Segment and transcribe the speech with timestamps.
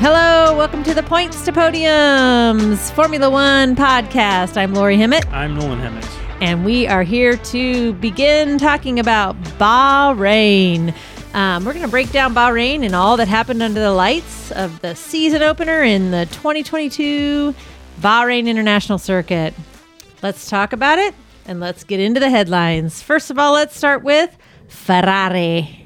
[0.00, 4.56] Hello, welcome to the Points to Podiums Formula One podcast.
[4.56, 6.08] I'm Lori Himmett, I'm Nolan Hemmings.
[6.40, 10.94] and we are here to begin talking about Bahrain.
[11.34, 14.80] Um, we're going to break down Bahrain and all that happened under the lights of
[14.80, 17.54] the season opener in the 2022
[18.00, 19.52] Bahrain International Circuit.
[20.22, 21.14] Let's talk about it
[21.44, 23.02] and let's get into the headlines.
[23.02, 24.34] First of all, let's start with
[24.68, 25.79] Ferrari.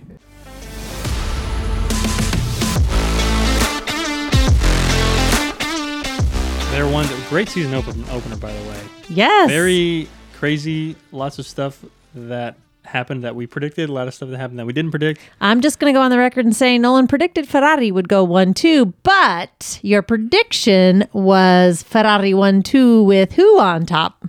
[6.74, 8.80] They're one great season open, opener, by the way.
[9.08, 9.48] Yes.
[9.48, 10.96] Very crazy.
[11.12, 11.84] Lots of stuff
[12.16, 13.88] that happened that we predicted.
[13.88, 15.20] A lot of stuff that happened that we didn't predict.
[15.40, 18.24] I'm just going to go on the record and say Nolan predicted Ferrari would go
[18.24, 24.26] 1 2, but your prediction was Ferrari 1 2 with who on top?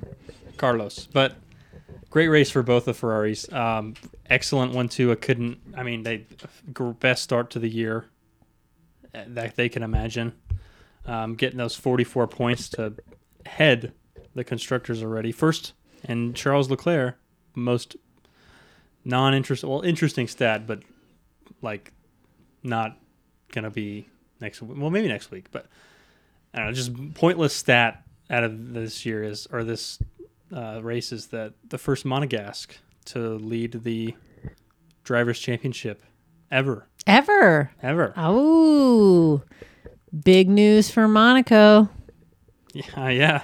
[0.58, 1.34] Carlos, but
[2.12, 3.52] great race for both the Ferraris.
[3.52, 3.96] Um,
[4.30, 5.12] excellent one too.
[5.12, 5.58] I couldn't.
[5.76, 6.28] I mean, they
[7.00, 8.06] best start to the year
[9.14, 10.34] that they can imagine.
[11.08, 12.94] Um, getting those 44 points to
[13.46, 13.94] head
[14.34, 15.32] the constructors already.
[15.32, 17.16] First, and Charles Leclerc,
[17.56, 17.96] most
[19.04, 20.82] non-interest, well, interesting stat, but
[21.62, 21.94] like
[22.64, 22.98] not
[23.52, 24.08] gonna be
[24.42, 24.62] next.
[24.62, 24.78] Week.
[24.80, 25.68] Well, maybe next week, but
[26.54, 26.74] I don't know.
[26.74, 30.00] Just pointless stat out of this year is or this
[30.52, 34.16] uh, race is that the first Monegasque to lead the
[35.04, 36.02] drivers' championship
[36.52, 37.70] ever, Ever.
[37.84, 38.14] ever.
[38.18, 39.44] Oh,
[40.24, 41.90] big news for Monaco.
[42.74, 43.42] Yeah, yeah.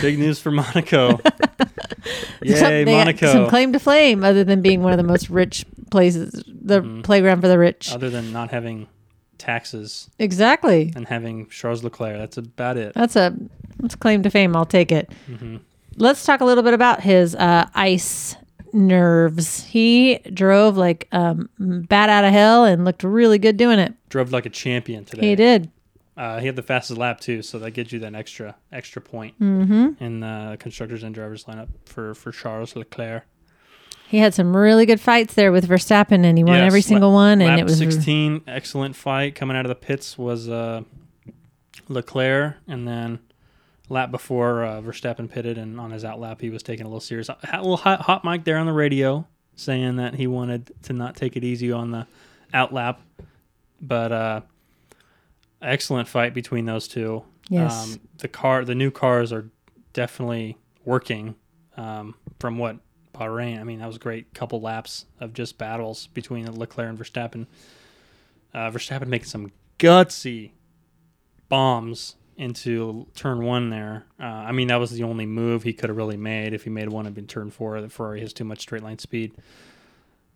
[0.00, 1.20] Big news for Monaco.
[2.42, 3.32] Yay, Some- Monaco.
[3.32, 7.02] Some claim to flame, other than being one of the most rich places, the Mhm.
[7.04, 7.92] playground for the rich.
[7.92, 8.88] Other than not having
[9.38, 10.92] taxes exactly.
[10.96, 12.94] and having Charles Leclerc, that's about it.
[12.94, 13.34] That's a
[13.78, 14.56] that's a claim to fame.
[14.56, 15.12] I'll take it.
[15.26, 15.56] hmm
[15.96, 18.34] Let's talk a little bit about his uh, ice
[18.72, 19.64] nerves.
[19.64, 23.94] He drove like um, bat out of hell and looked really good doing it.
[24.08, 25.28] Drove like a champion today.
[25.30, 25.70] He did.
[26.16, 29.38] Uh, he had the fastest lap too, so that gives you that extra extra point
[29.40, 30.02] Mm-hmm.
[30.04, 33.24] in the constructors and drivers lineup for for Charles Leclerc.
[34.08, 36.86] He had some really good fights there with Verstappen, and he won Yes, every la-
[36.86, 37.40] single one.
[37.40, 40.82] And it was 16, excellent fight coming out of the pits was uh,
[41.88, 43.20] Leclerc, and then
[43.92, 47.00] lap before uh, Verstappen pitted, and on his out lap he was taking a little
[47.00, 50.92] serious, a little hot, hot mic there on the radio saying that he wanted to
[50.92, 52.06] not take it easy on the
[52.54, 53.00] out lap,
[53.80, 54.40] but uh,
[55.60, 57.18] excellent fight between those two.
[57.50, 59.50] Um, yes, the car, the new cars are
[59.92, 61.34] definitely working.
[61.76, 62.76] Um, from what
[63.14, 66.98] Bahrain, I mean, that was a great couple laps of just battles between Leclerc and
[66.98, 67.46] Verstappen.
[68.54, 70.50] Uh, Verstappen making some gutsy
[71.48, 74.04] bombs into turn one there.
[74.20, 76.52] Uh, I mean, that was the only move he could have really made.
[76.54, 79.32] If he made one in turn four, the Ferrari has too much straight line speed,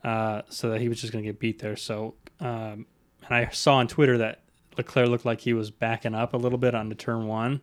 [0.05, 1.77] uh, so that he was just going to get beat there.
[1.77, 2.87] So, um,
[3.27, 4.43] and I saw on Twitter that
[4.77, 7.61] Leclerc looked like he was backing up a little bit onto turn one,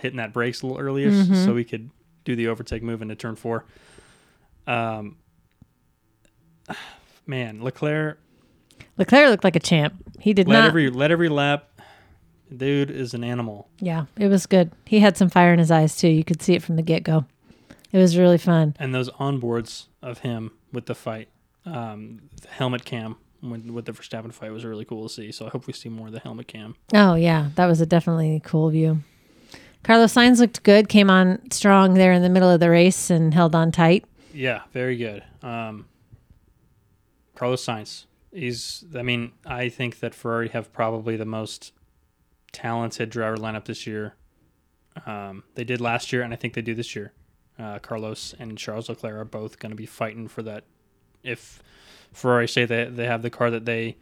[0.00, 1.44] hitting that brakes a little earlier Mhm.
[1.44, 1.88] so he could
[2.24, 3.64] do the overtake move into turn four.
[4.66, 5.16] Um,
[7.26, 8.18] man, Leclerc
[8.96, 9.94] Leclerc looked like a champ.
[10.20, 10.68] He did let not.
[10.68, 11.77] every let every lap.
[12.54, 13.68] Dude is an animal.
[13.78, 14.72] yeah, it was good.
[14.86, 16.08] He had some fire in his eyes too.
[16.08, 17.24] You could see it from the get go.
[17.92, 18.74] It was really fun.
[18.78, 21.28] And those onboards of him with the fight,
[21.64, 25.32] um, the helmet cam when, with the Verstappen fight was really cool to see.
[25.32, 26.74] So I hope we see more of the helmet cam.
[26.94, 28.98] Oh yeah, that was a definitely cool view.
[29.84, 30.88] Carlos Sainz looked good.
[30.88, 34.04] Came on strong there in the middle of the race and held on tight.
[34.34, 35.22] Yeah, very good.
[35.42, 35.86] Um,
[37.34, 38.04] Carlos Sainz.
[38.32, 38.84] He's.
[38.94, 41.72] I mean, I think that Ferrari have probably the most
[42.52, 44.14] talented driver lineup this year.
[45.06, 47.12] Um, they did last year, and I think they do this year.
[47.58, 50.64] Uh, Carlos and Charles Leclerc are both going to be fighting for that.
[51.22, 51.62] If
[52.12, 53.96] Ferrari say that they have the car that they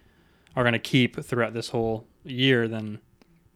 [0.54, 3.00] are going to keep throughout this whole year, then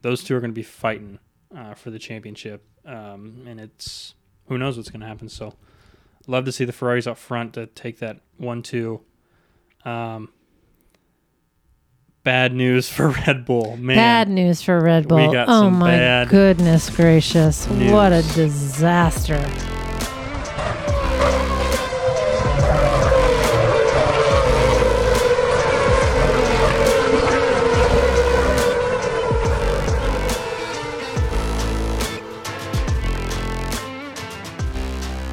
[0.03, 1.19] those two are going to be fighting
[1.57, 2.65] uh, for the championship.
[2.87, 4.15] Um, and it's
[4.49, 5.29] who knows what's going to happen.
[5.29, 5.55] So
[6.27, 9.03] love to see the Ferraris up front to take that one two.
[9.85, 10.31] Um,
[12.23, 13.97] bad news for Red Bull, man.
[13.97, 15.33] Bad news for Red We Bull.
[15.33, 17.67] got oh some my bad goodness gracious.
[17.67, 19.43] What a disaster.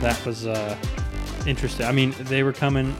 [0.01, 0.77] That was uh,
[1.47, 1.85] interesting.
[1.85, 2.95] I mean, they were coming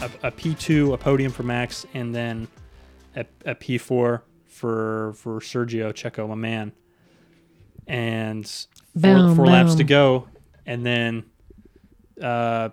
[0.00, 2.48] uh, a, a P2, a podium for Max, and then
[3.16, 6.72] a, a P4 for for Sergio Checo, my man.
[7.86, 10.28] And four, Boom, four laps to go,
[10.66, 11.24] and then
[12.22, 12.68] uh,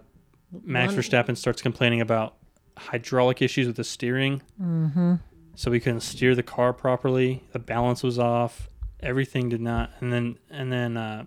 [0.64, 2.36] Max One- Verstappen starts complaining about
[2.78, 4.42] hydraulic issues with the steering.
[4.62, 5.16] Mm-hmm.
[5.56, 7.44] so we couldn't steer the car properly.
[7.54, 8.70] The balance was off.
[9.02, 9.92] Everything did not.
[10.00, 11.26] And then and then uh,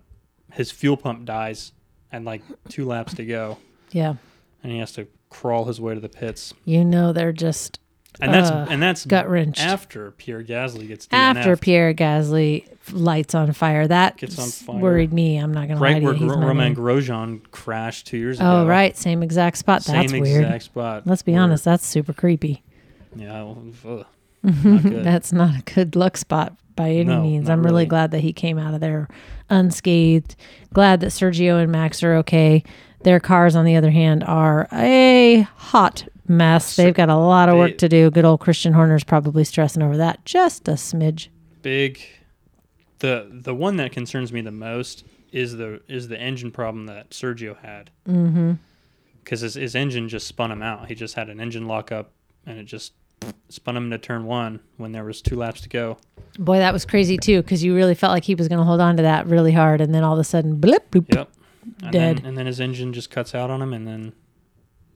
[0.52, 1.72] his fuel pump dies,
[2.12, 3.58] and like two laps to go,
[3.90, 4.14] Yeah.
[4.62, 6.54] and he has to crawl his way to the pits.
[6.64, 7.80] You know they're just
[8.20, 9.60] And that's and that's gut wrenched.
[9.60, 11.62] after Pierre Gasly gets After DNF'd.
[11.62, 13.88] Pierre Gasly lights on fire.
[13.88, 14.76] That Gets on fire.
[14.82, 15.38] worried me.
[15.38, 16.20] I'm not going to lie right to where you.
[16.20, 16.76] He's Gro- my Romain man.
[16.76, 18.62] Grosjean crashed two years oh, ago.
[18.62, 18.96] Oh, right.
[18.96, 19.82] Same exact spot.
[19.82, 20.44] Same That's weird.
[20.44, 21.06] exact spot.
[21.06, 21.64] Let's be where- honest.
[21.64, 22.62] That's super creepy.
[23.16, 24.06] Yeah, well, ugh,
[24.42, 25.04] not good.
[25.04, 27.46] That's not a good luck spot by any No, means.
[27.48, 27.86] not I'm really really.
[27.86, 29.08] glad that he came out of there
[29.50, 30.36] unscathed.
[30.72, 32.62] Glad that Sergio and Max are okay.
[33.04, 36.76] Their cars, on the other hand, are a hot mess.
[36.76, 38.11] They've got a lot of work to do.
[38.11, 41.29] Good old Christian Horner's probably stressing over that just a smidge.
[41.62, 42.00] big
[42.99, 47.11] the the one that concerns me the most is the is the engine problem that
[47.11, 48.52] Sergio had Mm-hmm.
[49.23, 50.88] because his, his engine just spun him out.
[50.88, 52.12] He just had an engine lockup
[52.46, 52.93] and it just
[53.49, 55.96] spun him into turn one when there was two laps to go.
[56.38, 58.81] Boy, that was crazy too, because you really felt like he was going to hold
[58.81, 61.14] on to that really hard, and then all of a sudden, blip, bloop.
[61.14, 61.29] Yep.
[61.84, 62.17] And Dead.
[62.19, 64.12] Then, and then his engine just cuts out on him and then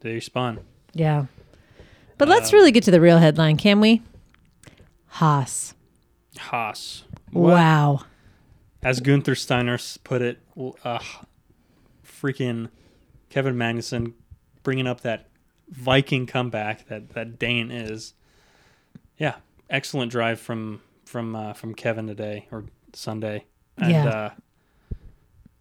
[0.01, 0.59] they spun.
[0.97, 1.27] Yeah.
[2.19, 4.03] But let's really get to the real headline, can we?
[5.07, 5.75] Haas.
[6.39, 7.05] Haas.
[7.31, 7.53] What?
[7.53, 8.01] Wow.
[8.83, 10.39] As Gunther Steiner put it,
[10.85, 10.99] uh,
[12.07, 12.71] freaking
[13.31, 14.15] Kevin Magnussen
[14.63, 15.29] bringing up that
[15.69, 18.15] Viking comeback that that Dane is.
[19.19, 19.37] Yeah,
[19.69, 23.45] excellent drive from from uh, from Kevin today or Sunday,
[23.77, 24.07] and Yeah.
[24.09, 24.31] uh,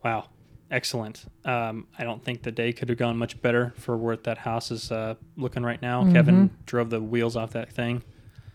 [0.04, 0.30] wow,
[0.72, 1.26] excellent.
[1.44, 4.72] Um, I don't think the day could have gone much better for where that Haas
[4.72, 6.12] is uh, looking right now.
[6.12, 8.04] Kevin drove the wheels off that thing.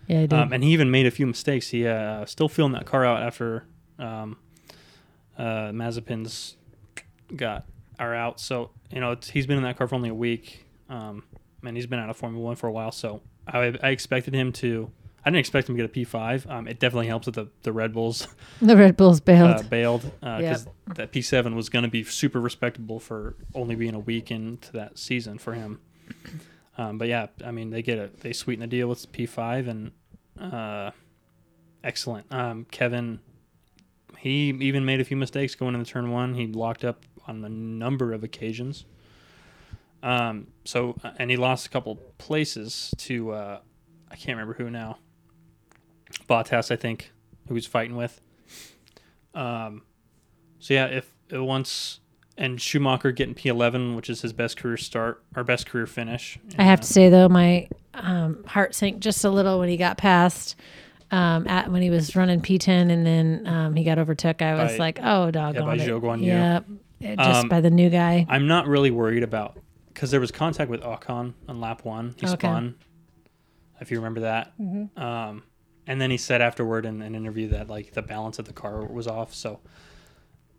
[0.06, 0.26] Yeah.
[0.30, 1.68] Um, and he even made a few mistakes.
[1.68, 3.64] He uh, still feeling that car out after
[3.98, 4.36] um,
[5.38, 6.56] uh, Mazepin's
[7.36, 7.64] got
[7.98, 8.40] are out.
[8.40, 11.22] So you know it's, he's been in that car for only a week, um,
[11.64, 12.90] and he's been out of Formula One for a while.
[12.90, 14.90] So I, I expected him to.
[15.24, 16.46] I didn't expect him to get a P five.
[16.48, 18.26] Um, it definitely helps that the the Red Bulls
[18.62, 19.56] the Red Bulls bailed.
[19.56, 23.94] uh, bailed because that P seven was going to be super respectable for only being
[23.94, 25.80] a week into that season for him.
[26.78, 29.68] Um, but yeah, I mean they get a they sweeten the deal with P five
[29.68, 29.92] and
[30.40, 30.92] uh,
[31.84, 32.32] excellent.
[32.32, 33.20] Um, Kevin,
[34.18, 36.34] he even made a few mistakes going into turn one.
[36.34, 38.86] He locked up on a number of occasions.
[40.02, 43.60] Um, so and he lost a couple places to uh,
[44.10, 44.98] I can't remember who now.
[46.30, 47.10] Bottas, I think,
[47.48, 48.20] who he's fighting with.
[49.34, 49.82] Um,
[50.60, 52.00] so yeah, if once
[52.38, 56.38] and Schumacher getting P11, which is his best career start or best career finish.
[56.58, 59.76] I have Uh, to say though, my um, heart sank just a little when he
[59.76, 60.56] got past.
[61.12, 64.72] Um, at when he was running P10 and then um, he got overtook, I was
[64.72, 66.24] By- like, "Oh, doggone by it!" Zhou.
[66.24, 66.66] Yep,
[67.00, 68.24] It- just Um, by the new guy.
[68.28, 72.14] I'm not really worried about because there was contact with Ocon on lap one.
[72.16, 72.34] He Okay.
[72.36, 72.76] spun,
[73.80, 74.52] if you remember that.
[74.60, 75.02] Mm-hmm.
[75.02, 75.42] Um,
[75.86, 78.84] and then he said afterward in an interview that like the balance of the car
[78.84, 79.60] was off, so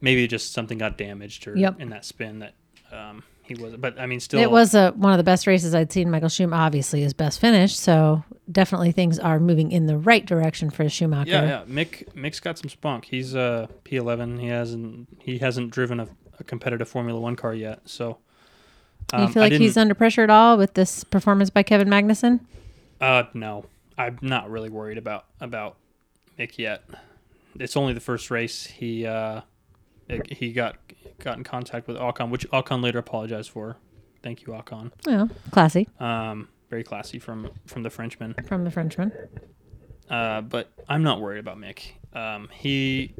[0.01, 1.79] maybe just something got damaged or Yep.
[1.79, 2.53] in that spin that
[2.91, 3.75] um, he was.
[3.75, 6.29] But I mean, still, It was uh, one of the best races I'd seen Michael
[6.29, 6.61] Schumacher.
[6.61, 7.77] Obviously, his best finish.
[7.77, 11.29] So definitely things are moving in the right direction for Schumacher.
[11.29, 11.63] Yeah, yeah.
[11.67, 13.05] Mick Mick's got some spunk.
[13.05, 14.39] He's uh P11.
[14.39, 16.07] He hasn't he hasn't driven a,
[16.39, 17.81] a competitive Formula One car yet.
[17.85, 18.17] So
[19.07, 21.87] Do you um, feel like he's under pressure at all with this performance by Kevin
[21.87, 22.41] Magnussen?
[22.99, 23.65] Uh, no,
[24.05, 25.77] I'm not really worried about about
[26.39, 26.83] Mick yet.
[27.59, 28.65] It's only the first race.
[28.65, 29.41] He uh
[30.29, 30.77] he got
[31.19, 33.77] got in contact with Ocon, which Ocon later apologized for.
[34.23, 34.91] Thank you, Ocon.
[35.07, 38.35] Yeah, classy Um, very classy from from the Frenchman.
[38.47, 39.11] from the Frenchman.
[40.09, 41.93] Uh, but I'm not worried about Mick.
[42.13, 43.13] Um, he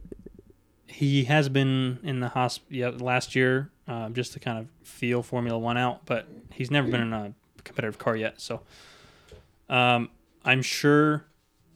[0.87, 5.23] he has been in the hosp yeah, last year um, just to kind of feel
[5.23, 7.33] Formula One out, but he's never been in a
[7.63, 8.41] competitive car yet.
[8.41, 8.61] So
[9.69, 10.09] um,
[10.45, 11.25] I'm sure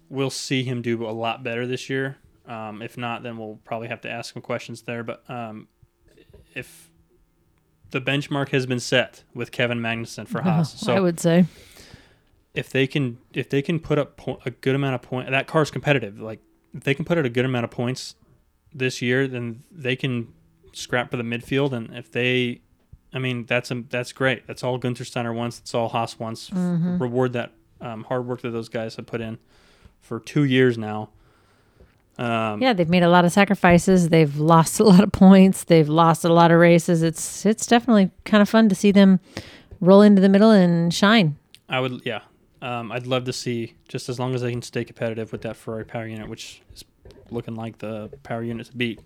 [0.09, 2.17] we'll see him do a lot better this year.
[2.47, 5.03] Um, if not, then we'll probably have to ask him questions there.
[5.03, 5.67] But um,
[6.53, 6.89] if
[7.91, 11.45] the benchmark has been set with Kevin Magnussen for Haas, so I would say.
[12.53, 15.47] if they can if they can put up po- a good amount of point that
[15.47, 16.39] car's competitive like
[16.73, 18.15] if they can put out a good amount of points
[18.73, 20.33] this year then they can
[20.73, 22.61] scrap for the midfield and if they
[23.13, 26.49] i mean that's a, that's great that's all Gunther Steiner wants that's all Haas wants
[26.49, 26.97] Mm-hmm.
[26.99, 27.51] reward that
[27.81, 29.37] um, hard work that those guys have put in
[30.01, 31.09] for two years now
[32.17, 34.09] um, Yeah, they've made a lot of sacrifices.
[34.09, 35.65] They've lost a lot of points.
[35.65, 37.03] They've lost a lot of races.
[37.03, 39.19] It's it's definitely kind of fun to see them
[39.81, 41.35] roll into the middle and shine.
[41.67, 42.21] I would yeah
[42.61, 45.57] um, I'd love to see just as long as they can stay competitive with that
[45.57, 46.85] Ferrari power unit which is
[47.31, 49.01] looking like the power unit to beat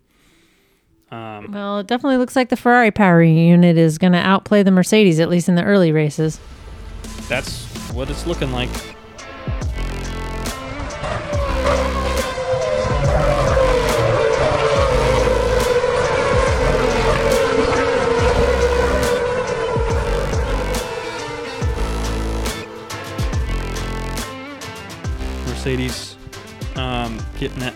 [1.12, 4.72] um, Well, it definitely looks like the Ferrari power unit is going to outplay the
[4.72, 6.40] Mercedes, at least in the early races.
[7.28, 7.69] That's
[8.00, 8.70] what it's looking like.
[25.46, 26.16] Mercedes
[26.78, 27.74] um, getting that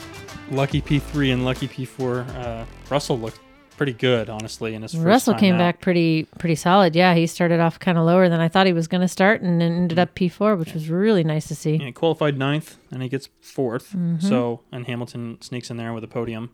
[0.52, 2.34] lucky P3 and lucky P4.
[2.34, 3.42] Uh, Russell looked
[3.74, 5.60] pretty good, honestly, in his first Russell came out.
[5.60, 6.96] back pretty pretty solid.
[6.96, 9.42] Yeah, he started off kind of lower than I thought he was going to start,
[9.42, 11.76] and then ended up P4, which was really nice to see.
[11.76, 14.22] Yeah, he qualified ninth, and he gets 4th Mhm.
[14.22, 16.52] So, and Hamilton sneaks in there with a podium.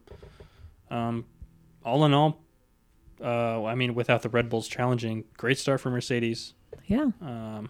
[0.90, 1.26] Um,
[1.86, 2.42] all in all,
[3.24, 6.54] uh, I mean, without the Red Bulls challenging, great start for Mercedes.
[6.88, 7.70] Yeah, Um,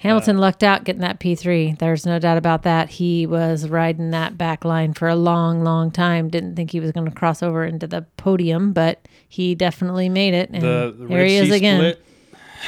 [0.00, 1.78] Hamilton lucked out getting that P3.
[1.78, 2.90] There's no doubt about that.
[2.90, 6.28] He was riding that back line for a long, long time.
[6.28, 10.34] Didn't think he was going to cross over into the podium, but he definitely made
[10.34, 10.50] it.
[10.50, 11.80] And the, the there he is again.
[11.80, 12.04] split,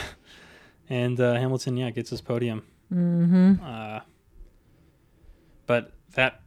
[0.89, 2.63] and uh, Hamilton, yeah, gets his podium.
[2.89, 4.01] hmm Uh,
[5.67, 6.41] but that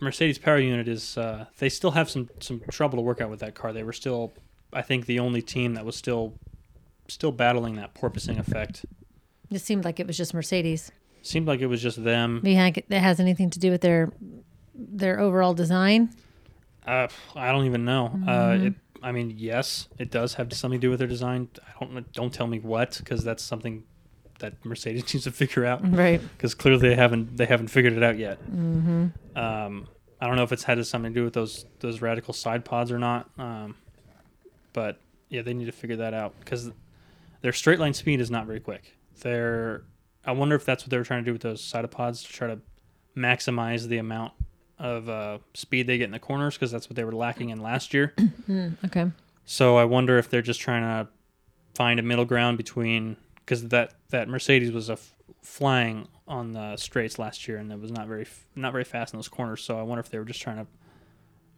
[0.00, 3.40] Mercedes power unit is uh, they still have some some trouble to work out with
[3.40, 3.72] that car.
[3.72, 4.32] They were still,
[4.72, 6.34] I think, the only team that was still
[7.08, 8.86] still battling that porpoising effect.
[9.50, 10.90] It seemed like it was just Mercedes.
[11.22, 12.40] Seemed like it was just them.
[12.44, 14.12] Do you think that has anything to do with their
[14.74, 16.10] their overall design?
[16.86, 18.10] Uh, I don't even know.
[18.14, 18.28] Mm-hmm.
[18.28, 21.48] Uh, it, I mean, yes, it does have something to do with their design.
[21.66, 23.84] I don't don't tell me what because that's something
[24.38, 26.20] that Mercedes needs to figure out Right.
[26.36, 28.38] because clearly they haven't they haven't figured it out yet.
[28.44, 29.06] Mm-hmm.
[29.36, 29.88] Um,
[30.20, 32.90] I don't know if it's had something to do with those those radical side pods
[32.92, 33.28] or not.
[33.38, 33.76] Um,
[34.72, 36.70] but yeah, they need to figure that out because
[37.40, 38.94] their straight line speed is not very quick.
[39.20, 39.82] They're
[40.24, 42.32] I wonder if that's what they were trying to do with those side pods to
[42.32, 42.58] try to
[43.16, 44.32] maximize the amount
[44.78, 47.60] of uh, speed they get in the corners because that's what they were lacking in
[47.60, 48.14] last year.
[48.48, 49.10] Mm, okay.
[49.44, 51.10] So I wonder if they're just trying to
[51.74, 56.76] find a middle ground between because that that Mercedes was a f- flying on the
[56.76, 59.62] straights last year and it was not very f- not very fast in those corners.
[59.62, 60.66] So I wonder if they were just trying to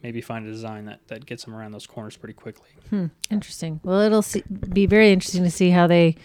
[0.03, 2.71] maybe find a design that that gets them around those corners pretty quickly.
[2.91, 3.07] Hmm.
[3.31, 3.81] Interesting.
[3.83, 4.43] Well, it'll see,
[4.73, 6.17] be very interesting to see how they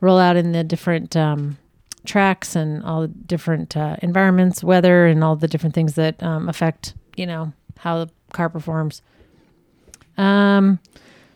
[0.00, 1.58] roll out in the different um,
[2.04, 6.48] tracks and all the different uh, environments, weather, and all the different things that um,
[6.48, 9.02] affect you know how the car performs.
[10.16, 10.78] Um,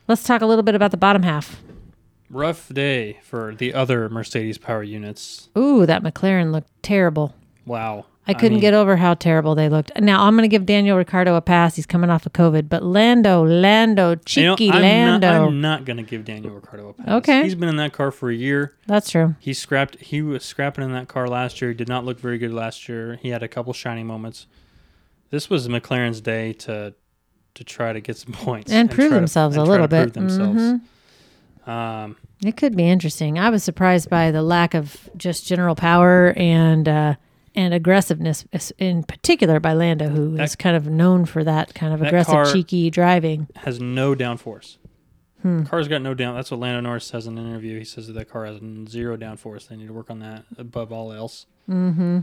[0.09, 1.63] let's talk a little bit about the bottom half.
[2.29, 5.49] Rough day for the other Mercedes power units.
[5.57, 7.35] Ooh, that McLaren looked terrible.
[7.65, 8.07] Wow.
[8.29, 9.93] I couldn't mean, get over how terrible they looked.
[10.01, 11.77] Now I'm going to give Daniel Ricciardo a pass.
[11.77, 14.23] He's coming off of COVID, but Lando, Lando, you know,
[14.57, 15.29] cheeky I'm Lando.
[15.31, 17.09] Not, I'm not going to give Daniel Ricciardo a pass.
[17.09, 17.43] Okay.
[17.45, 18.75] He's been in that car for a year.
[18.87, 19.37] That's true.
[19.39, 19.97] He scrapped.
[20.01, 21.71] He was scrapping in that car last year.
[21.71, 23.19] He did not look very good last year.
[23.23, 24.47] He had a couple shining moments.
[25.31, 26.95] This was McLaren's day to
[27.55, 29.89] to try to get some points And prove try to- themselves a and try little
[29.89, 30.15] to prove bit.
[30.15, 30.63] themselves.
[30.63, 31.69] Mhm.
[31.69, 33.39] Um, It could be interesting.
[33.39, 37.15] I was surprised by the lack of just general power and uh,
[37.57, 38.45] and aggressiveness,
[38.79, 42.09] in particular by Lando, who is That- kind of known for that kind of that
[42.09, 43.49] aggressive, cheeky driving.
[43.57, 44.77] has no downforce.
[45.43, 45.65] Hmm.
[45.65, 46.35] Car's got no down.
[46.35, 47.79] That's what Lando Norris says in an interview.
[47.79, 48.59] He says that that car has
[48.89, 49.69] zero downforce.
[49.69, 51.47] They need to work on that above all else.
[51.67, 52.21] hmm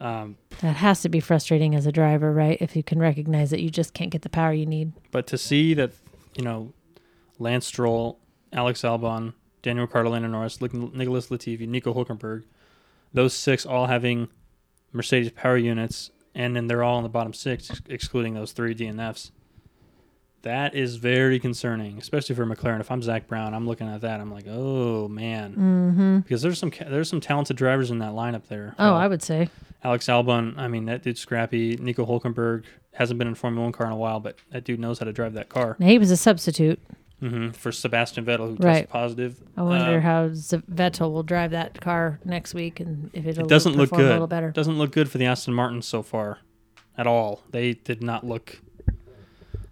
[0.00, 2.58] Um, That has to be frustrating as a driver, right?
[2.60, 4.92] If you can recognize that you just can't get the power you need.
[5.10, 5.92] but to see that,
[6.36, 6.72] you know,
[7.38, 8.18] Lance Stroll,
[8.52, 12.44] Alex Albon, Daniel Ricciardo, Lando Norris, Nic- Nicholas Latifi, Nico Hulkenberg,
[13.14, 14.28] those six all having
[14.96, 19.30] Mercedes power units, and then they're all in the bottom six, excluding those three DNFs.
[20.42, 22.78] That is very concerning, especially for McLaren.
[22.80, 24.20] If I'm Zak Brown, I'm looking at that.
[24.20, 28.46] I'm like, oh man, hmm because there's some there's some talented drivers in that lineup
[28.48, 28.74] there.
[28.78, 29.48] Oh, Uh, I would say.
[29.82, 31.76] Alex Albon, I mean that dude's scrappy.
[31.76, 34.78] Nico Hulkenberg hasn't been in a Formula One car in a while, but that dude
[34.80, 35.76] knows how to drive that car.
[35.80, 36.80] He was a substitute.
[37.20, 38.72] Hmm For Sebastian Vettel, who Right.
[38.74, 39.42] tested positive.
[39.56, 43.44] I wonder Uh, how Z- Vettel will drive that car next week and if it'll
[43.44, 44.12] It doesn't look perform a good.
[44.12, 44.50] little better.
[44.50, 46.38] Doesn't look good for the Aston Martin so far,
[46.98, 47.42] at all.
[47.50, 48.60] They did not look.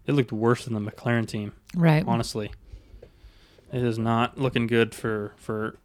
[0.07, 1.53] They looked worse than the McLaren team.
[1.77, 2.05] Right.
[2.07, 2.51] Honestly,
[3.73, 5.77] it is not looking good for for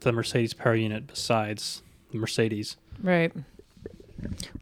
[0.00, 1.06] the Mercedes power unit.
[1.06, 3.32] Besides the Mercedes, Right.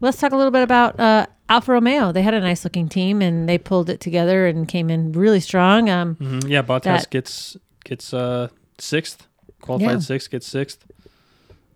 [0.00, 2.12] Let's talk a little bit about uh, Alfa Romeo.
[2.12, 5.40] They had a nice looking team and they pulled it together and came in really
[5.40, 5.88] strong.
[5.90, 9.26] Um, hmm yeah, Bottas That- gets gets uh sixth,
[9.60, 9.98] qualified Yeah.
[9.98, 10.84] sixth, gets sixth.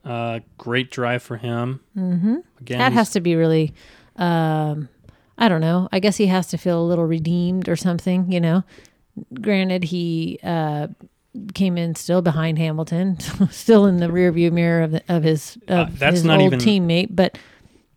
[0.04, 1.80] Uh, great drive for him.
[1.96, 2.36] Mm-hmm.
[2.60, 3.74] Again, That has to be really,
[4.14, 4.88] um,
[5.36, 5.88] I don't know.
[5.90, 8.62] I guess he has to feel a little redeemed or something, you know.
[9.40, 10.86] Granted, he uh,
[11.54, 13.18] came in still behind Hamilton,
[13.50, 16.54] still in the rearview mirror of, the, of his, of Uh, that's his not old
[16.54, 17.36] even- teammate, but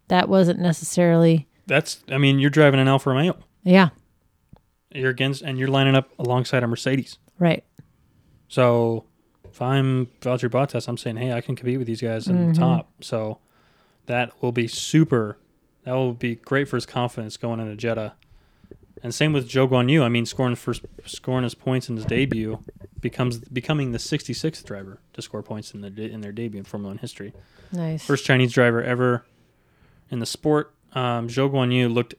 [0.08, 2.04] that wasn't necessarily, that's.
[2.10, 3.38] I mean, you're driving an Alfa Romeo.
[3.64, 3.90] yeah,
[4.94, 7.18] You're against, and you're lining up alongside a Mercedes.
[7.40, 7.64] right.
[8.48, 9.06] So
[9.46, 12.54] if I'm Valtteri Bottas, I'm saying, hey, I can compete with these guys in Mhm.
[12.54, 12.90] the top.
[13.02, 13.38] So
[14.08, 15.38] that will be super.
[15.84, 18.16] That will be great for his confidence going into Jeddah.
[19.04, 20.04] And same with Zhou Guan Yu.
[20.04, 22.60] I mean, scoring first, scoring his points in his debut
[23.00, 26.90] becomes becoming the 66th driver to score points in their in their debut in Formula
[26.92, 27.34] One history.
[27.72, 28.04] Nice.
[28.06, 29.24] First Chinese driver ever
[30.10, 32.16] in the sport, um, Zhou Guan Yu looked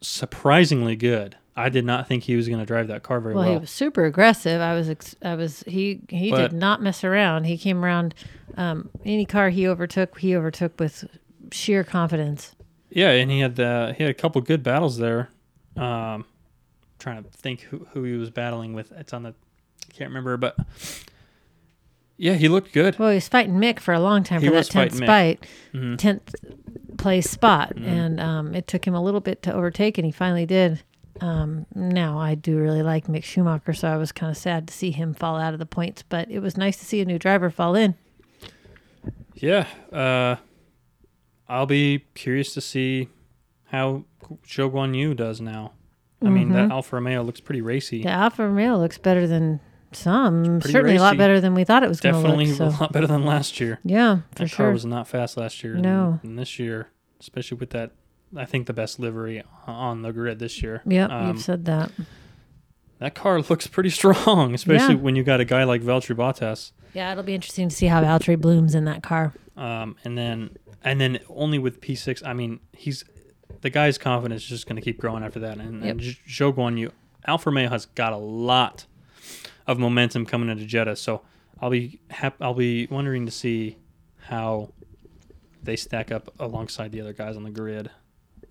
[0.00, 1.36] surprisingly good.
[1.56, 3.52] I did not think he was going to drive that car very Well, well.
[3.54, 4.60] he was super aggressive.
[4.60, 7.44] I was, ex- I was, he, he But- did not mess around.
[7.44, 8.14] He came around,
[8.56, 11.04] um, any car he overtook, he overtook with
[11.50, 12.54] sheer confidence.
[12.90, 15.28] Yeah, and he had the he had a couple good battles there.
[15.76, 16.24] Um,
[16.98, 18.92] trying to think who who he was battling with.
[18.92, 20.56] It's on the I can't remember, but
[22.16, 22.98] yeah, he looked good.
[22.98, 25.38] Well, he was fighting Mick for a long time He for that was tenth fighting
[25.74, 25.78] Mick.
[25.78, 25.98] Mhm.
[25.98, 26.34] tenth
[26.98, 27.86] place spot, Mhm.
[27.86, 30.82] and um, it took him a little bit to overtake, and he finally did.
[31.20, 34.74] Um, now I do really like Mick Schumacher, so I was kind of sad to
[34.74, 37.18] see him fall out of the points, but it was nice to see a new
[37.18, 37.94] driver fall in.
[39.34, 40.36] Yeah, uh,
[41.48, 43.08] I'll be curious to see
[43.66, 44.04] how
[44.46, 45.72] Zhou Guan Yu does now.
[46.20, 48.02] I mean, that Alfa Romeo looks pretty racy.
[48.02, 49.60] The Alfa Romeo looks better than
[49.92, 52.22] some, certainly a lot better than we thought it was going to be.
[52.22, 52.56] Definitely look.
[52.56, 53.78] So a lot better than last year.
[53.84, 54.56] yeah, for That sure.
[54.66, 55.74] car was not fast last year.
[55.74, 56.20] No.
[56.22, 56.88] and this year,
[57.20, 57.92] especially with that,
[58.36, 60.82] I think the best livery on the grid this year.
[60.86, 61.90] Yep, Um, you've said that.
[62.98, 65.00] That car looks pretty strong, especially Yeah.
[65.00, 66.72] when you got a guy like Valtteri Bottas.
[66.94, 69.32] Yeah, it'll be interesting to see how Valtteri blooms in that car.
[69.56, 70.50] Um, and then
[70.84, 73.04] and then only with P6, I mean, he's
[73.62, 75.58] the guy's confidence is just going to keep growing after that.
[75.58, 76.14] And, and Yep.
[76.28, 76.92] Zhou Guan Yu,
[77.26, 78.86] Alfa Romeo has got a lot
[79.68, 81.20] of momentum coming into Jeddah, so
[81.60, 83.76] I'll be hap- I'll be wondering to see
[84.26, 84.72] how
[85.62, 87.90] they stack up alongside the other guys on the grid.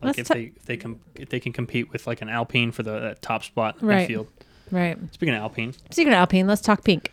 [0.01, 2.29] Like Let's if ta- they if they can if they can compete with like an
[2.29, 4.07] Alpine for the that top spot in Right.
[4.07, 4.27] midfield.
[4.71, 4.97] Right.
[5.13, 7.11] Speaking of Alpine, Speaking of Alpine, let's talk pink.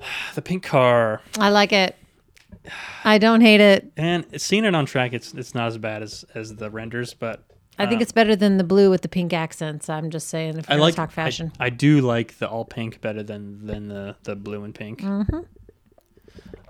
[0.34, 1.96] the pink car I like it.
[3.04, 3.92] I don't hate it.
[3.96, 7.44] and seeing it on track, it's it's not as bad as as the renders, but
[7.78, 9.88] I think uh, it's better than the blue with the pink accents.
[9.88, 11.50] I'm just saying if I like talk fashion.
[11.58, 15.00] I, I do like the all pink better than than the the blue and pink.
[15.00, 15.46] Mhm.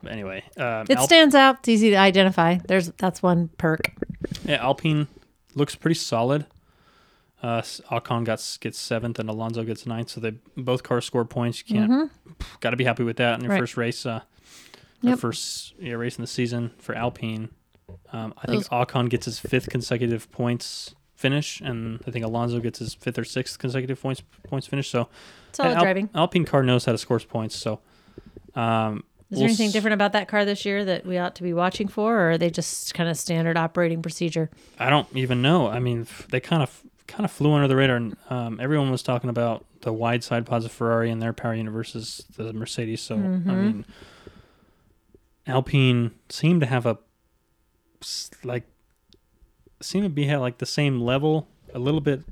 [0.02, 1.58] But anyway, um, It Al- stands out.
[1.60, 2.58] It's easy to identify.
[2.66, 3.92] There's that's one perk.
[4.44, 5.08] yeah, Alpine
[5.54, 6.46] looks pretty solid.
[7.42, 11.62] Uh, got gets seventh and Alonso gets ninth, so they both cars score points.
[11.66, 12.12] You can't
[12.60, 13.58] got to be happy with that in their Right.
[13.60, 14.20] first race, uh,
[15.02, 15.18] their Yep.
[15.18, 17.48] first yeah, race in the season for Alpine.
[18.12, 22.78] Um, I think Ocon gets his fifth consecutive points finish, and I think Alonso gets
[22.78, 24.88] his fifth or sixth consecutive points points finish.
[24.90, 25.08] So
[25.52, 26.08] Solid Al- driving.
[26.14, 27.54] Alpine car knows how to score points.
[27.56, 27.80] So,
[28.54, 31.34] um, Is we'll there anything s- different about that car this year that we ought
[31.36, 34.50] to be watching for, or are they just kind of standard operating procedure?
[34.78, 35.68] I don't even know.
[35.68, 37.96] I mean, they kind of kind of flew under the radar.
[37.96, 41.54] And, um, everyone was talking about the wide side pods of Ferrari and their power
[41.54, 43.00] unit versus the Mercedes.
[43.02, 43.44] So, I Mhm.
[43.46, 43.84] mean,
[45.46, 46.98] Alpine seemed to have a
[48.44, 48.64] like
[49.80, 52.22] seem to be at like the same level, a little bit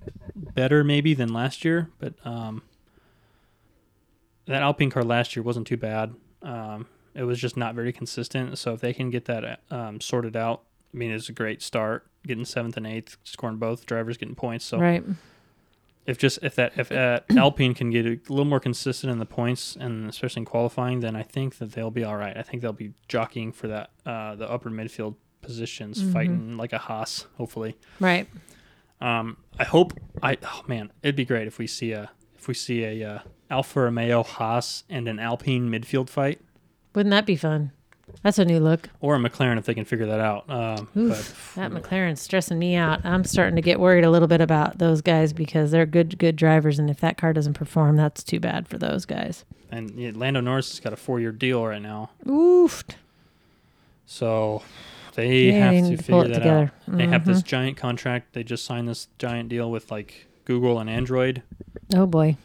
[0.55, 2.63] better maybe than last year, but um,
[4.47, 6.15] that Alpine car last year wasn't too bad.
[6.43, 8.59] Um, it was just not very consistent.
[8.59, 12.07] So if they can get that um, sorted out, I mean, it's a great start.
[12.27, 14.65] Getting seventh and eighth, scoring both drivers, getting points.
[14.65, 15.05] So right.
[16.07, 19.27] if just if that if uh, Alpine can get a little more consistent in the
[19.27, 22.37] points and especially in qualifying, then I think that they'll be all right.
[22.37, 25.15] I think they'll be jockeying for that uh, the upper midfield
[25.49, 26.13] positions, Mhm.
[26.13, 27.77] fighting like a Haas, hopefully.
[27.99, 28.29] Right.
[29.01, 32.55] Um, I hope I oh man, it'd be great if we see a if we
[32.55, 33.19] see a uh,
[33.51, 36.41] Alfa Romeo Haas and an Alpine midfield fight,
[36.95, 37.73] Wouldn't that be fun?
[38.23, 38.89] That's a new look.
[39.01, 40.49] or a McLaren if they can figure that out.
[40.51, 43.05] Um, Oof, but That McLaren's stressing me out.
[43.05, 46.35] I'm starting to get worried a little bit about those guys because they're good, good
[46.35, 49.45] drivers, and if that car doesn't perform, that's too bad for those guys.
[49.71, 52.83] and yeah, Lando Norris has got a four year deal right now, Oof.
[54.07, 54.63] so
[55.19, 56.35] they Yeah, have need to to figure that out.
[56.35, 56.73] together.
[56.87, 57.47] They have this Mhm.
[57.47, 58.35] giant contract.
[58.35, 61.43] They just signed this giant deal with like Google and Android.
[61.93, 62.37] Oh boy,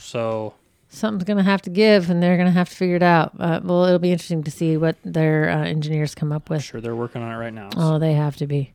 [0.00, 0.54] So
[0.88, 3.32] something's gonna have to give, and they're gonna have to figure it out.
[3.38, 6.64] Uh, well, it'll be interesting to see what their uh, engineers come up I'm with.
[6.64, 7.70] sure they're working on it right now.
[7.76, 8.72] Oh, they have to be.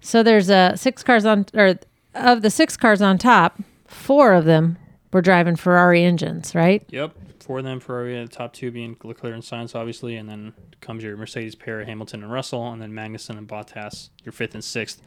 [0.00, 1.74] So there's uh, six cars on, or
[2.14, 4.78] of the six cars on top, four of them
[5.12, 6.84] were driving Ferrari engines, right?
[6.88, 10.52] Yep, four of them Ferrari, the top two being Leclerc and Sainz, obviously, and then
[10.80, 14.64] comes your Mercedes pair, Hamilton and Russell, and then Magnussen and Bottas, your fifth and
[14.64, 15.00] sixth.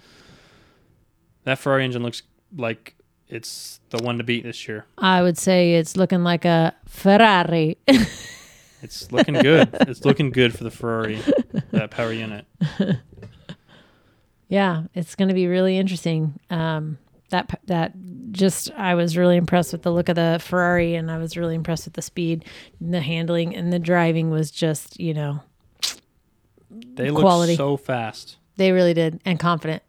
[1.44, 2.24] That Ferrari engine looks
[2.56, 2.96] like
[3.28, 4.86] it's the one to beat this year.
[4.98, 7.78] I would say it's looking like a Ferrari.
[8.84, 9.70] It's looking good.
[9.82, 11.20] it's looking good for the Ferrari
[11.72, 12.46] that power unit.
[14.48, 16.38] Yeah, it's going to be really interesting.
[16.50, 16.98] Um,
[17.32, 17.94] that that
[18.32, 21.56] just I was really impressed with the look of the Ferrari, and I was really
[21.56, 22.46] impressed with the speed,
[22.80, 25.42] and the handling, and the driving was just you know
[26.70, 27.56] They look Quality.
[27.56, 28.38] so fast.
[28.58, 29.84] they really did and confident.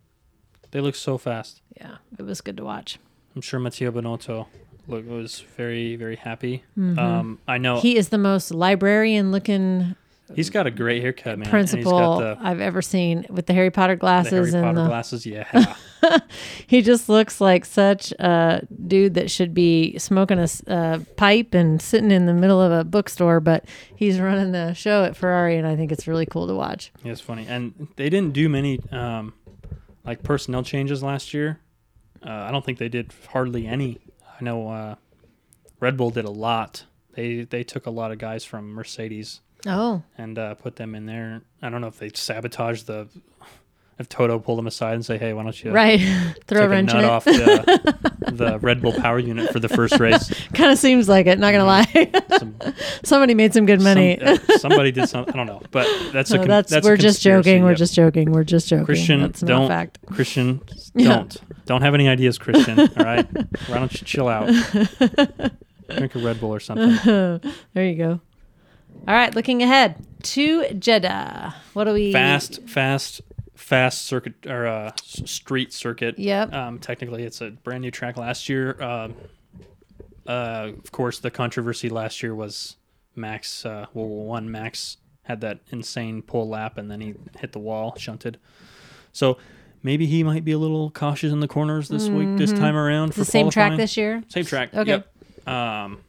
[0.72, 1.61] They look so fast.
[1.76, 2.98] Yeah, it was good to watch.
[3.37, 4.46] I'm sure Matteo Binotto
[4.88, 6.64] look was very very happy.
[6.78, 6.98] Mhm.
[6.98, 9.94] Um, I know He is the most librarian looking
[10.35, 11.48] He's got a great haircut, man.
[11.50, 14.44] principal And he's got I've ever seen with the Harry Potter the, the glasses Harry
[14.52, 15.26] and Potter the glasses.
[15.26, 15.74] Yeah.
[16.67, 21.81] he just looks like such a dude that should be smoking a, uh, pipe and
[21.81, 25.67] sitting in the middle of a bookstore, but he's running the show at Ferrari, and
[25.67, 26.93] I think it's really cool to watch.
[27.03, 29.35] Yeah, it's funny, and they didn't do many um,
[30.05, 31.61] like personnel changes last year.
[32.25, 33.99] Uh, I don't think they did hardly any.
[34.41, 34.95] I know uh,
[35.81, 36.85] Red Bull did a lot.
[37.15, 41.07] They they took a lot of guys from Mercedes Oh, and uh, put them in
[41.07, 41.43] there.
[41.61, 43.09] I don't know if they sabotaged the.
[43.98, 46.00] If Toto pulled them aside and say, "Hey, why don't you right.
[46.46, 49.68] Throw a a wrench in nut off the, the Red Bull power unit for the
[49.68, 51.38] first race?" kind of seems like it.
[51.38, 52.11] Not gonna lie.
[52.38, 52.57] Some,
[53.05, 54.18] Somebody made some good money.
[54.18, 55.35] some- uh, somebody did something.
[55.35, 57.62] I don't know, but that's a con- that's, that's we're just joking.
[57.62, 57.78] We're yep.
[57.78, 58.33] just joking.
[58.33, 58.87] We're just joking.
[58.87, 59.98] Christian, That's not don't- fact.
[60.07, 60.62] Christian,
[60.96, 62.81] don't don't have any ideas, Christian.
[62.81, 63.26] All right,
[63.68, 64.46] why don't you chill out?
[64.48, 66.96] Drink a Red Bull or something.
[67.74, 68.20] there you go.
[69.07, 71.55] All right, looking ahead to Jeddah.
[71.74, 72.12] What do we?
[72.12, 73.20] Fast, fast,
[73.62, 76.18] fast circuit or uh, street circuit.
[76.18, 76.53] Yep.
[76.53, 78.16] Um, technically, it's a brand new track.
[78.16, 79.14] Last year, um,
[80.27, 82.77] uh, of course, the controversy last year was
[83.14, 83.64] Max.
[83.64, 87.94] Uh, well, one Max had that insane pole lap, and then he hit the wall,
[87.96, 88.38] shunted.
[89.12, 89.38] So
[89.83, 93.14] maybe he might be a little cautious in the corners this week, this time around.
[93.14, 94.25] For the same track this year.
[94.29, 94.75] Same track.
[94.75, 95.03] Okay.
[95.46, 95.48] Yep.
[95.48, 96.01] Um,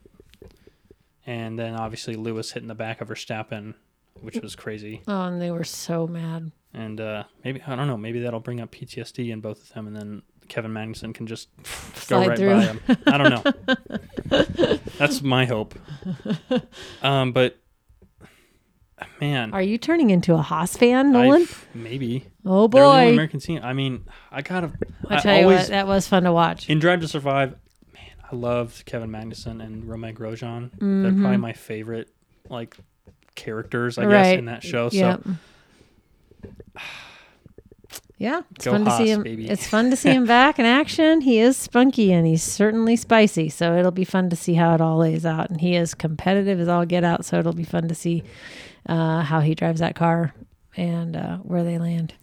[1.25, 3.75] and then obviously Lewis hitting the back of Verstappen,
[4.21, 5.01] which was crazy.
[5.07, 6.51] Oh, and they were so mad.
[6.73, 7.97] And uh, maybe I don't know.
[7.97, 11.49] Maybe that'll bring up PTSD in both of them, and then Kevin Magnussen can just
[12.07, 12.49] go right through.
[12.55, 12.79] by him.
[13.07, 14.77] I don't know.
[14.97, 15.75] That's my hope.
[17.01, 17.57] Um, but
[19.21, 21.47] man, Are you turning into a Haas fan, I- Nolan?
[21.73, 23.13] maybe oh they're the boy!
[23.13, 23.62] American team.
[23.63, 24.71] I mean, I gotta.
[25.09, 26.69] I I tell you always what, that was fun to watch.
[26.69, 27.51] in Drive to Survive.
[27.93, 30.71] Man, I loved Kevin Magnussen and Romain Grosjean.
[30.79, 31.21] They're Mhm.
[31.21, 32.09] probably my favorite
[32.49, 32.75] like
[33.36, 34.39] characters, I guess, Right.
[34.39, 34.89] in that show.
[34.91, 35.21] Yep.
[35.23, 35.31] So
[38.23, 39.21] Yeah, it's Go fun to see him.
[39.21, 39.49] baby.
[39.49, 41.19] It's fun to see him back in action.
[41.21, 43.49] He is spunky and he's certainly spicy.
[43.49, 45.49] So it'll be fun to see how it all lays out.
[45.49, 47.25] And he is competitive as all get out.
[47.25, 48.23] So it'll be fun to see
[48.88, 50.33] uh, how he drives that car
[50.77, 52.13] and uh, where they land.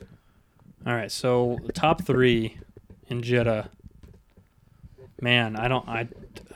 [0.87, 2.57] All right, so top three
[3.09, 3.69] in Jeddah.
[5.21, 6.09] Man, I don't, I,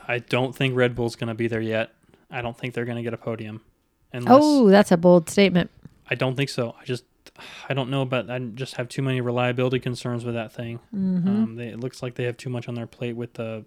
[0.07, 1.91] I don't think Red Bull's going to be there yet.
[2.31, 3.61] I don't think they're going to get a podium.
[4.11, 5.69] Unless, Oh, that's a bold statement.
[6.09, 6.75] I don't think so.
[6.81, 7.03] I just,
[7.69, 10.79] I don't know, but I just have too many reliability concerns with that thing.
[10.91, 13.65] hmm Um, they, it looks like they have too much on their plate with the.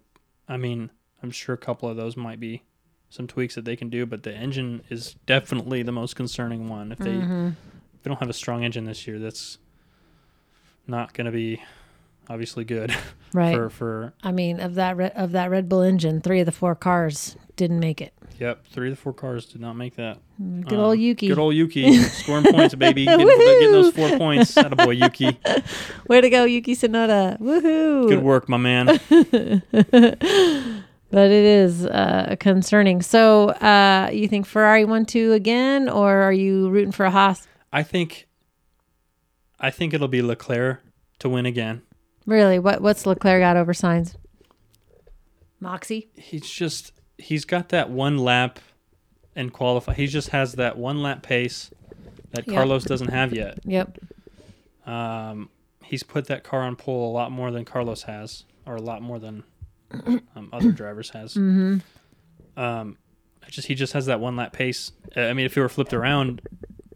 [0.49, 0.91] I mean,
[1.23, 2.63] I'm sure a couple of those might be
[3.11, 6.93] some tweaks that they can do, but the engine is definitely the most concerning one.
[6.93, 7.51] If they, Mhm.
[7.95, 9.59] if they don't have a strong engine this year, that's
[10.87, 11.63] not going to be
[12.31, 12.95] obviously good
[13.35, 13.55] Right.
[13.55, 16.53] for for I mean, of that Re- of that Red Bull engine, three of the
[16.53, 18.15] four cars didn't make it.
[18.39, 21.29] Yep three of the four cars did not make that Good Um, old Yuki.
[21.29, 25.39] good old yuki scoring points baby getting, getting those four points out boy yuki
[26.09, 27.39] Way to go, Yuki Tsunoda.
[27.41, 28.09] Woohoo.
[28.09, 28.87] good work my man
[31.11, 33.01] But it is uh, concerning.
[33.01, 37.47] So, uh, you think Ferrari one two again, or are you rooting for a Haas?
[37.73, 38.27] i think
[39.61, 40.83] i think it'll be leclerc
[41.19, 41.83] to win again
[42.27, 42.59] Really?
[42.59, 44.15] What What's Leclerc got over Sainz?
[45.61, 46.09] Moxie.
[46.15, 48.59] he's just he's got that one lap
[49.37, 51.71] and qualify he just has that one lap pace
[52.31, 52.55] that Yep.
[52.57, 53.99] carlos doesn't have yet Yep.
[54.87, 55.51] Um,
[55.85, 59.03] he's put that car on pole a lot more than Carlos has, or a lot
[59.03, 59.45] more than
[59.91, 61.35] um, other drivers has.
[61.35, 61.79] Mm-hmm.
[62.59, 62.97] Um,
[63.49, 64.93] just he just has that one lap pace.
[65.17, 66.43] Uh, I mean, if it were flipped around,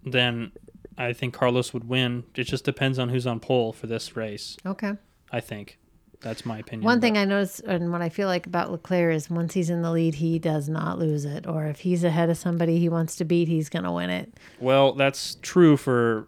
[0.04, 0.52] then
[0.98, 2.24] I think Carlos would win.
[2.34, 4.56] It just depends on who's on pole for this race.
[4.64, 4.92] Okay.
[5.30, 5.78] I think
[6.22, 6.84] that's my opinion.
[6.84, 9.82] One thing I notice, and what I feel like about Leclerc is once he's in
[9.82, 11.46] the lead, he does not lose it.
[11.46, 14.32] Or if he's ahead of somebody he wants to beat, he's going to win it.
[14.60, 16.26] well, that's true for.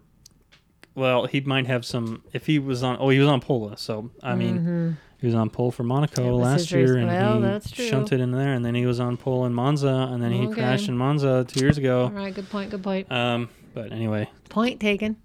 [0.95, 2.23] Well, he might have some.
[2.31, 3.73] If he was on, oh, he was on pole.
[3.75, 4.97] So I mean, Mhm.
[5.19, 8.53] He was on pole for Monaco last year, and Well, he shunted in there.
[8.53, 10.53] And then he was on pole in Monza, and then he Okay.
[10.53, 12.11] crashed in Monza two years ago.
[12.13, 12.33] right.
[12.33, 12.69] Good point.
[12.69, 13.11] Good point.
[13.11, 15.15] Um, but anyway, Point taken.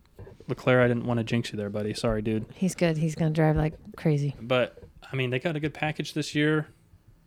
[0.51, 1.95] Leclerc, I didn't want to jinx you there, buddy.
[1.95, 2.45] Sorry, dude.
[2.55, 2.99] He's good.
[2.99, 4.35] He's going to drive like crazy.
[4.41, 6.67] But I mean, they got a good package this year.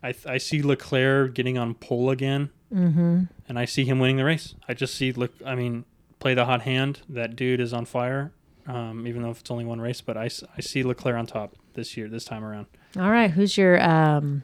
[0.02, 3.22] I th- I see Leclerc getting on pole again, Mm-hmm.
[3.48, 4.54] and I see him winning the race.
[4.68, 5.84] I just see Lec- I mean,
[6.20, 7.00] play the hot hand.
[7.08, 8.32] That dude is on fire.
[8.66, 11.96] Um, even though it's only one race, but I, I see Leclerc on top this
[11.98, 12.66] year, this time around.
[12.98, 13.30] All right.
[13.30, 14.42] Who's your um,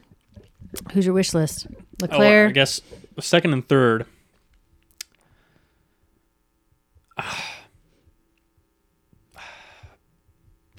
[0.93, 1.67] who's your wish list?
[2.09, 2.81] Oh, I guess
[3.19, 4.05] second and third.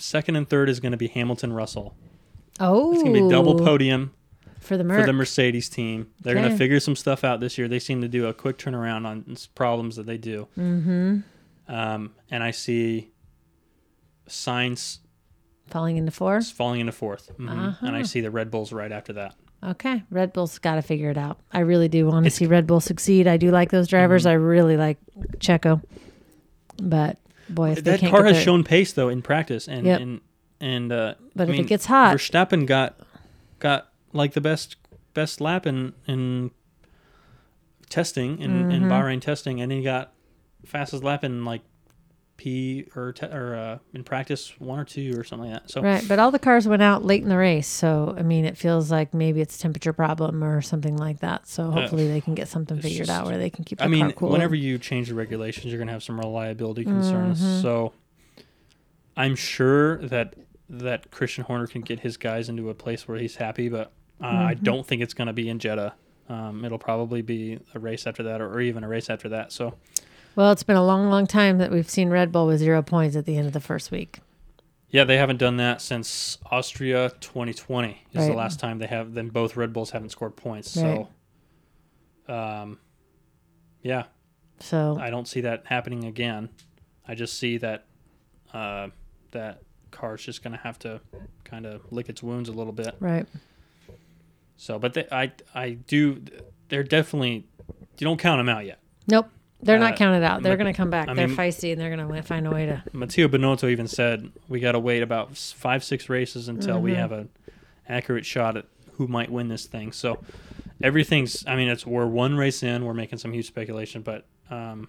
[0.03, 1.95] Second and third is going to be Hamilton Russell.
[2.59, 4.13] Oh, It's going to be double podium.
[4.59, 6.09] for the for the Mercedes team.
[6.21, 7.69] They're going to figure some stuff out this year.
[7.69, 10.49] They seem to do a quick turnaround on problems that they do.
[10.59, 11.19] mm-hmm.
[11.69, 13.13] Um, and I see
[14.29, 14.99] Sainz
[15.69, 16.41] Falling into four.
[16.43, 17.49] falling into 4th Mhm.
[17.81, 18.05] and I Uh-huh.
[18.05, 19.35] see the Red Bulls right after that.
[19.65, 21.39] Okay, Red Bull's got to figure it out.
[21.53, 23.29] I really do want to see Red Bull succeed.
[23.29, 24.25] I do like those drivers.
[24.25, 24.31] Mhm.
[24.31, 24.99] I really like
[25.39, 25.81] Checo,
[26.83, 27.19] but
[27.55, 30.01] boy, that car has their- shown pace though in practice, and Yep.
[30.01, 30.21] and
[30.61, 32.99] and uh, But I if mean, it gets hot, Verstappen got
[33.59, 34.77] got like the best
[35.15, 36.51] best lap in in
[37.89, 38.89] testing in, in Mhm.
[38.89, 40.13] Bahrain testing, and he got
[40.65, 41.63] fastest lap in like
[42.43, 45.71] P or te- or uh, in practice one or two or something like that.
[45.71, 46.03] So right?
[46.09, 48.91] But all the cars went out late in the race, so I mean, it feels
[48.91, 51.47] like maybe it's temperature problem or something like that.
[51.47, 53.79] So hopefully they can get something figured just- out where they can keep.
[53.79, 54.31] The I mean, cool.
[54.31, 57.41] whenever you change the regulations, you're gonna have some reliability concerns.
[57.41, 57.63] Mhm.
[57.63, 57.93] So
[59.17, 60.35] I'm sure that
[60.69, 64.27] that Christian Horner can get his guys into a place where he's happy, but uh,
[64.27, 64.63] I Mhm.
[64.63, 65.95] don't think it's gonna be in Jeddah.
[66.29, 69.53] Um, it'll probably be a race after that, or, or even a race after that.
[69.53, 69.75] So
[70.37, 73.17] well, it's been a long, long time that we've seen Red Bull with zero points
[73.17, 74.21] at the end of the first week.
[74.91, 79.15] yeah, they haven't done that since Austria 2020 is the last time they have.
[79.15, 80.77] Then both Red Bulls haven't scored points.
[80.77, 81.07] Right.
[82.29, 82.79] So, um,
[83.83, 84.05] yeah,
[84.61, 86.49] So I don't see that happening again.
[87.09, 87.85] I just see that
[88.53, 88.89] uh,
[89.33, 91.01] that car's just going to have to
[91.45, 92.95] kind of lick its wounds a little bit.
[93.01, 93.27] right,
[94.57, 96.23] So, but they, I I do.
[96.69, 97.47] They're definitely.
[97.99, 98.79] You don't count them out yet.
[99.09, 99.29] nope,
[99.63, 100.43] they're not Uh, counted out.
[100.43, 101.09] They're going to come back.
[101.09, 102.83] I they're mean- feisty and they're going to find a way to.
[102.93, 106.93] Matteo Binotto even said we got to wait about s- five six races until we
[106.93, 106.97] Mhm.
[106.97, 107.29] have an
[107.89, 109.93] accurate shot at who might win this thing.
[109.93, 110.19] So
[110.83, 111.45] everything's.
[111.47, 112.85] I mean, it's we're one race in.
[112.85, 114.89] We're making some huge speculation, but um,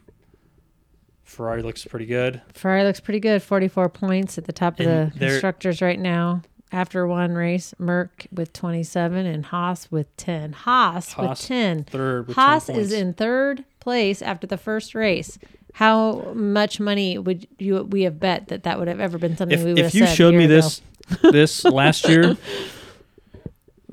[1.24, 2.42] Ferrari looks pretty good.
[2.54, 3.42] Ferrari looks pretty good.
[3.42, 6.42] 44 points at the top of And the they're- constructors right now.
[6.72, 10.54] After one race, Merc with 27 and Haas with 10.
[10.54, 11.84] Haas, with 10.
[11.84, 12.82] Third with 10 Haas points.
[12.82, 15.38] is in third place after the first race.
[15.74, 19.58] How much money would you we have bet that that would have ever been something
[19.60, 20.56] If, we would if have you showed me ago?
[20.56, 20.82] this
[21.24, 22.38] this last year,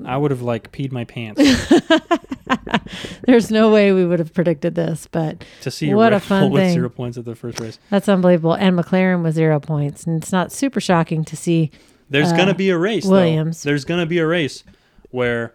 [0.05, 1.41] I would have like peed my pants
[3.25, 6.73] There's no way we would have predicted this, but to see What a fun thing.
[6.73, 7.79] zero points at the first race.
[7.89, 8.53] that's unbelievable.
[8.53, 10.05] And McLaren was zero points.
[10.05, 11.71] And it's not super shocking to see
[12.09, 13.05] There's Uh, gonna be a race.
[13.05, 13.11] though.
[13.11, 13.63] Williams.
[13.63, 14.63] There's gonna be a race
[15.11, 15.53] where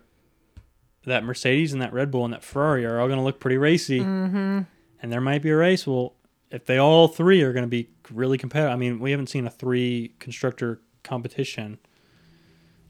[1.06, 4.00] that Mercedes and that Red Bull and that Ferrari are all gonna look pretty racy,
[4.00, 4.60] mm-hmm.
[5.02, 5.86] and there might be a race.
[5.86, 6.14] Well,
[6.50, 9.50] if they all three are gonna be really competitive, I mean, we haven't seen a
[9.50, 11.78] three constructor competition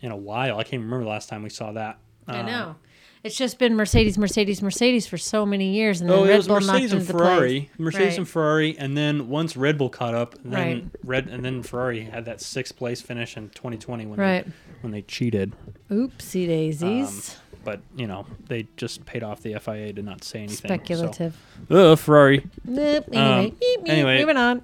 [0.01, 0.59] in a while.
[0.59, 1.99] I can't remember the last time we saw that.
[2.29, 2.77] I Um, know.
[3.25, 6.37] It's just been Mercedes, Mercedes, Mercedes for so many years, and then Oh, it Red
[6.37, 7.71] was Bull Mercedes knocked and Ferrari, place.
[7.79, 8.19] Mercedes Right.
[8.19, 10.85] and Ferrari, and then once Red Bull caught up, then Right.
[11.03, 14.45] Red and then Ferrari had that sixth place finish in 2020 when Right.
[14.47, 14.53] they,
[14.83, 15.55] when they cheated.
[15.91, 17.37] Oopsie daisies.
[17.67, 20.57] But you know they just paid off the FIA to not say anything.
[20.69, 21.37] Speculative.
[21.69, 22.47] So, uh, Ferrari.
[22.65, 23.09] Nope.
[23.13, 24.21] Anyway, Um, Beep, beep, anyway.
[24.21, 24.63] moving on.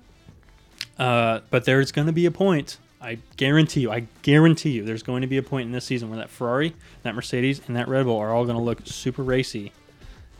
[0.98, 2.78] Uh, but there's going to be a point.
[3.00, 3.90] I guarantee you.
[3.90, 4.84] I guarantee you.
[4.84, 7.74] There's going to be a point in this season where that Ferrari, that Mercedes, and
[7.74, 9.72] that Red Bull are all going to look super racy,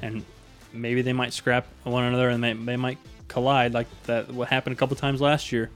[0.00, 0.24] and
[0.72, 4.30] maybe they might scrap one another and they, they might collide like that.
[4.32, 5.70] What happened a couple times last year.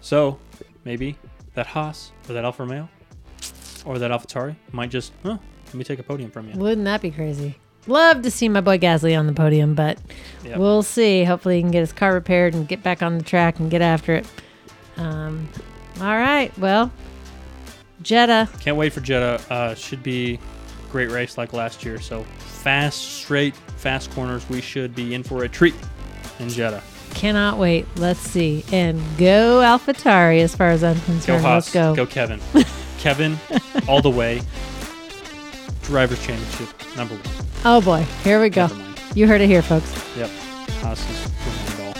[0.00, 0.38] So
[0.84, 1.16] maybe
[1.52, 2.88] that Haas or that Alfa Romeo
[3.84, 5.12] or that AlphaTauri might just,
[5.68, 6.56] let me take a podium from you.
[6.58, 7.56] Wouldn't that be crazy?
[7.86, 9.98] Love to see my boy Gasly on the podium, but
[10.44, 10.58] Yep.
[10.58, 11.24] we'll see.
[11.24, 13.80] Hopefully, he can get his car repaired and get back on the track and get
[13.80, 14.26] after it.
[14.96, 15.48] Um,
[16.00, 16.56] all right.
[16.58, 16.90] Well,
[18.02, 18.48] Jeddah.
[18.60, 19.40] Can't wait for Jeddah.
[19.50, 20.38] Uh, should be
[20.90, 22.00] great race like last year.
[22.00, 24.48] So fast, straight, fast corners.
[24.48, 25.74] We should be in for a treat
[26.40, 26.82] in Jeddah.
[27.14, 27.86] Cannot wait.
[27.96, 28.64] Let's see.
[28.70, 31.42] And go AlphaTauri as far as I'm Go concerned.
[31.42, 31.64] Haas.
[31.64, 31.94] Let's go.
[31.94, 32.40] Go Kevin.
[32.98, 33.38] Kevin,
[33.88, 34.42] all the way.
[35.88, 37.46] Drivers' Championship number one.
[37.64, 38.06] Oh boy.
[38.22, 38.68] Here we go.
[39.14, 39.90] You heard it here, folks.
[40.16, 40.30] Yep.
[40.82, 41.96] Haas is winning it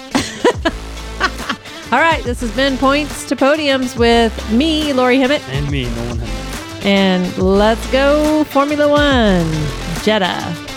[1.90, 1.98] all.
[1.98, 2.22] All right.
[2.22, 5.40] This has been Points to Podiums with me, Lori Himmett.
[5.48, 6.88] And me, Nolan Henry.
[6.88, 9.50] And let's go Formula One.
[10.02, 10.67] Jeddah.